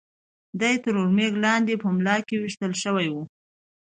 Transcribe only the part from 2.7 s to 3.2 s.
شوی و.